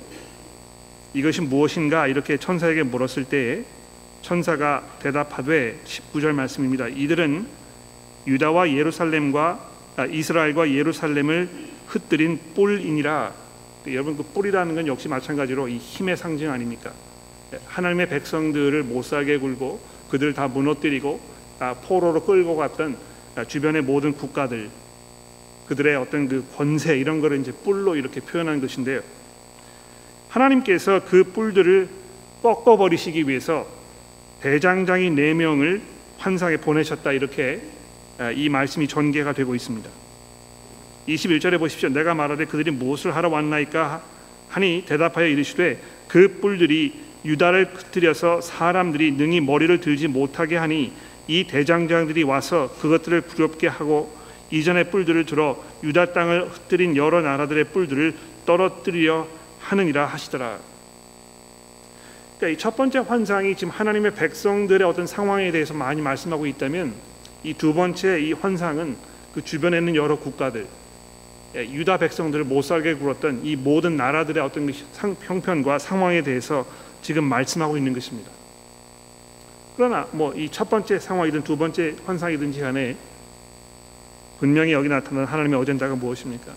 [1.14, 3.64] 이것이 무엇인가 이렇게 천사에게 물었을 때에
[4.22, 6.88] 천사가 대답하되 19절 말씀입니다.
[6.88, 7.46] 이들은
[8.26, 11.48] 유다와 예루살렘과 아, 이스라엘과 예루살렘을
[11.86, 13.32] 흩뜨린 뿔이니라.
[13.86, 16.92] 여러분 그 뿔이라는 건 역시 마찬가지로 이 힘의 상징 아닙니까?
[17.66, 19.80] 하나님의 백성들을 못살게 굴고
[20.10, 21.20] 그들 다 무너뜨리고
[21.60, 22.96] 아, 포로로 끌고 갔던
[23.36, 24.70] 아, 주변의 모든 국가들
[25.66, 29.00] 그들의 어떤 그 권세 이런 거를 이제 뿔로 이렇게 표현한 것인데요.
[30.28, 31.88] 하나님께서 그 뿔들을
[32.42, 33.66] 꺾어 버리시기 위해서
[34.40, 35.82] 대장장이 네 명을
[36.18, 37.60] 환상에 보내셨다 이렇게
[38.18, 39.88] 아, 이 말씀이 전개가 되고 있습니다.
[41.08, 41.88] 21절에 보십시오.
[41.88, 44.02] 내가 말하되 그들이 무엇을 하러 왔나이까
[44.48, 50.92] 하니 대답하여 이르시되 그 뿔들이 유다를 흩뜨려서 사람들이 능히 머리를 들지 못하게 하니
[51.26, 54.16] 이 대장장들이 와서 그것들을 부럽게 하고
[54.50, 58.14] 이전의 뿔들을 들어 유다 땅을 흩뜨린 여러 나라들의 뿔들을
[58.46, 59.26] 떨어뜨리려
[59.60, 60.58] 하느니라 하시더라.
[62.38, 66.94] 그러니까 이 첫 번째 환상이 지금 하나님의 백성들의 어떤 상황에 대해서 많이 말씀하고 있다면
[67.44, 68.96] 이 두 번째 이 환상은
[69.34, 70.66] 그 주변에 있는 여러 국가들
[71.56, 74.72] 예, 유다 백성들을 못 살게 굴었던 이 모든 나라들의 어떤 그
[75.26, 76.64] 형편과 상황에 대해서
[77.02, 78.30] 지금 말씀하고 있는 것입니다.
[79.76, 82.96] 그러나 뭐 이 첫 번째 상황이든 두 번째 환상이든지 간에
[84.38, 86.52] 분명히 여기 나타난 하나님의 어젠다가 무엇입니까?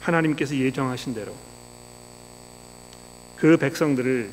[0.00, 1.32] 하나님께서 예정하신 대로
[3.36, 4.30] 그 백성들을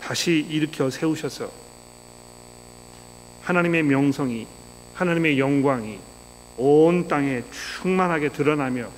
[0.00, 1.50] 다시 일으켜 세우셔서
[3.42, 4.46] 하나님의 명성이
[4.94, 5.98] 하나님의 영광이
[6.56, 8.88] 온 땅에 충만하게 드러나며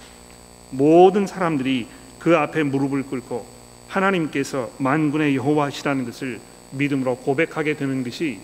[0.71, 3.54] 모든 사람들이 그 앞에 무릎을 꿇고
[3.95, 6.41] 하나님께서 만군의 여호와시라는 것을
[6.73, 8.41] 믿음으로 고백하게 되는 것이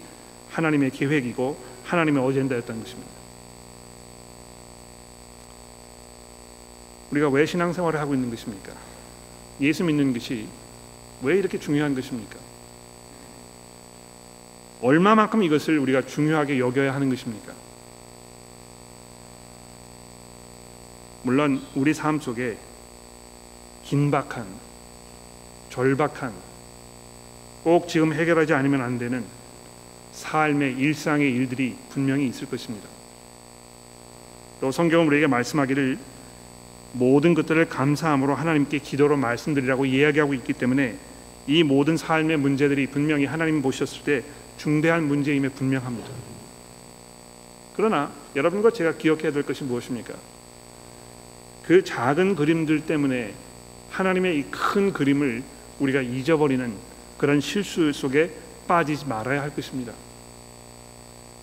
[0.51, 3.11] 하나님의 계획이고 하나님의 어젠다였던 것입니다.
[7.11, 8.72] 우리가 왜 신앙생활을 하고 있는 것입니까?
[9.61, 10.46] 예수 믿는 것이
[11.22, 12.38] 왜 이렇게 중요한 것입니까?
[14.80, 17.53] 얼마만큼 이것을 우리가 중요하게 여겨야 하는 것입니까?
[21.22, 22.57] 물론 우리 삶 속에
[23.82, 24.70] 긴박한
[25.71, 26.33] 절박한
[27.64, 29.25] 꼭 지금 해결하지 않으면 안 되는
[30.12, 32.89] 삶의 일상의 일들이 분명히 있을 것입니다.
[34.61, 35.99] 또 성경은 우리에게 말씀하기를
[36.93, 40.97] 모든 것들을 감사함으로 하나님께 기도로 말씀드리라고 이야기하고 있기 때문에
[41.47, 44.23] 이 모든 삶의 문제들이 분명히 하나님 보셨을 때
[44.59, 46.09] 중대한 문제임에 분명합니다.
[47.77, 50.14] 그러나 여러분과 제가 기억해야 될 것이 무엇입니까?
[51.62, 53.33] 그 작은 그림들 때문에
[53.91, 55.43] 하나님의 이 큰 그림을
[55.81, 56.72] 우리가 잊어버리는
[57.18, 58.31] 그런 실수 속에
[58.68, 59.93] 빠지지 말아야 할 것입니다.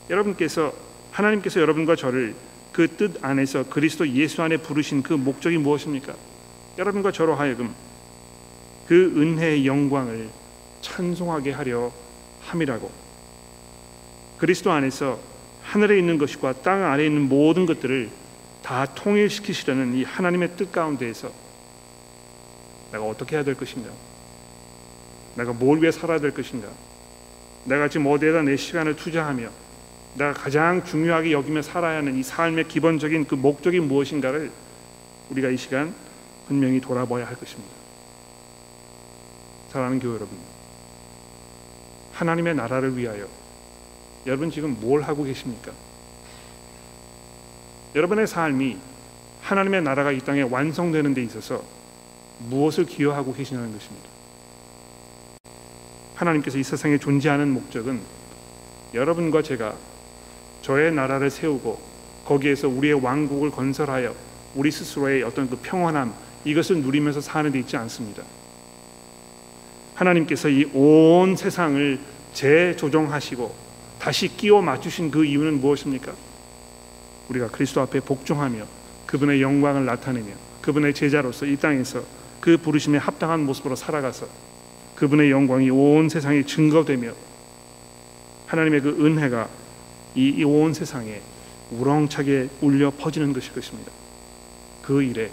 [0.10, 0.74] 여러분께서
[1.12, 2.36] 하나님께서 여러분과 저를
[2.78, 6.14] 그 뜻 안에서 그리스도 예수 안에 부르신 그 목적이 무엇입니까?
[6.78, 7.74] 여러분과 저로 하여금
[8.88, 10.30] 그 은혜의 영광을
[10.82, 11.92] 찬송하게 하려
[12.42, 12.92] 함이라고
[14.38, 15.20] 그리스도 안에서
[15.64, 18.12] 하늘에 있는 것과 땅 아래에 있는 모든 것들을
[18.62, 21.32] 다 통일시키시려는 이 하나님의 뜻 가운데에서
[22.92, 23.90] 내가 어떻게 해야 될 것인가?
[25.38, 26.68] 내가 뭘 위해 살아야 될 것인가?
[27.66, 29.50] 내가 지금 어디에다 내 시간을 투자하며
[30.16, 34.52] 내가 가장 중요하게 여기며 살아야 하는 이 삶의 기본적인 그 목적이 무엇인가를
[35.30, 35.94] 우리가 이 시간
[36.48, 37.72] 분명히 돌아봐야 할 것입니다.
[39.70, 40.36] 사랑하는 교회 여러분,
[42.14, 43.28] 하나님의 나라를 위하여
[44.26, 45.72] 여러분 지금 뭘 하고 계십니까?
[47.94, 48.78] 여러분의 삶이
[49.42, 51.64] 하나님의 나라가 이 땅에 완성되는 데 있어서
[52.40, 54.17] 무엇을 기여하고 계시냐는 것입니다.
[56.18, 58.02] 하나님께서 이 세상에 존재하는 목적은
[58.94, 59.76] 여러분과 제가
[60.64, 61.80] 저의 나라를 세우고
[62.26, 64.14] 거기에서 우리의 왕국을 건설하여
[64.56, 66.14] 우리 스스로의 어떤 그 평안함
[66.44, 68.24] 이것을 누리면서 사는 데 있지 않습니다.
[69.96, 72.00] 하나님께서 이 온 세상을
[72.34, 73.56] 재조정하시고
[74.00, 76.14] 다시 끼워 맞추신 그 이유는 무엇입니까?
[77.30, 78.66] 우리가 그리스도 앞에 복종하며
[79.06, 80.28] 그분의 영광을 나타내며
[80.62, 82.04] 그분의 제자로서 이 땅에서
[82.40, 84.28] 그 부르심에 합당한 모습으로 살아가서
[84.98, 87.12] 그분의 영광이 온 세상에 증거되며
[88.48, 89.48] 하나님의 그 은혜가
[90.16, 91.22] 이 온 세상에
[91.72, 93.92] 우렁차게 울려 퍼지는 것일 것입니다.
[94.82, 95.30] 그 일에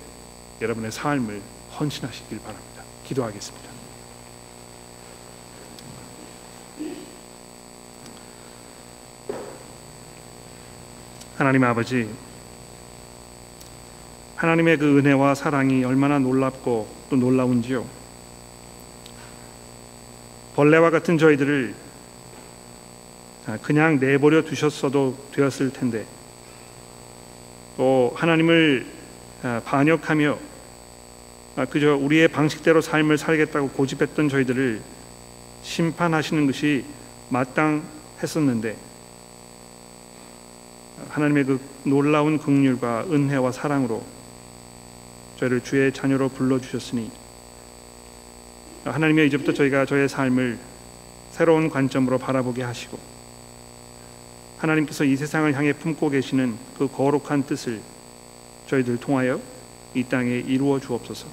[0.61, 1.41] 여러분의 삶을
[1.79, 2.83] 헌신하시길 바랍니다.
[3.05, 3.71] 기도하겠습니다.
[11.37, 12.09] 하나님 아버지,
[14.37, 18.04] 하나님의 그 은혜와 사랑이 얼마나 놀랍고 또 놀라운지요.
[20.55, 21.75] 벌레와 같은 저희들을
[23.63, 26.07] 그냥 내버려 두셨어도 되었을 텐데
[27.77, 28.87] 또 하나님을
[29.65, 30.39] 반역하며
[31.71, 34.81] 그저 우리의 방식대로 삶을 살겠다고 고집했던 저희들을
[35.63, 36.85] 심판하시는 것이
[37.29, 38.77] 마땅했었는데
[41.11, 44.05] 하나님의 그 놀라운 긍휼과 은혜와 사랑으로
[45.37, 47.11] 저희를 주의 자녀로 불러 주셨으니
[48.85, 50.59] 하나님의 이제부터 저희가 저의 삶을
[51.31, 52.99] 새로운 관점으로 바라보게 하시고
[54.59, 57.81] 하나님께서 이 세상을 향해 품고 계시는 그 거룩한 뜻을
[58.67, 59.41] 저희들 통하여
[59.95, 61.27] 이 땅에 이루어 주옵소서.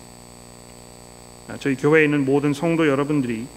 [1.59, 3.47] 저희 교회에 있는 모든 성도 여러분들이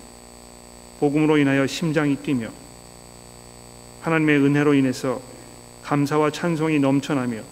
[1.00, 2.48] 복음으로 인하여 심장이 뛰며
[4.02, 5.20] 하나님의 은혜로 인해서
[5.82, 7.42] 감사와 찬송이 넘쳐나며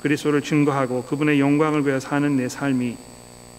[0.00, 2.96] 그리스도를 증거하고 그분의 영광을 위해 사는 내 삶이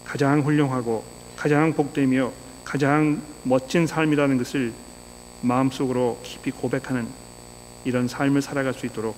[0.06, 1.17] 가장 훌륭하고
[1.48, 2.34] 가장 복되며
[2.66, 4.74] 가장 멋진 삶이라는 것을
[5.40, 7.08] 마음속으로 깊이 고백하는
[7.86, 9.16] 이런 삶을 살아갈 수 있도록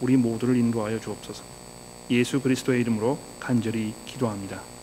[0.00, 1.42] 우리 모두를 인도하여 주옵소서.
[2.10, 4.73] 예수 그리스도의 이름으로 간절히 기도합니다.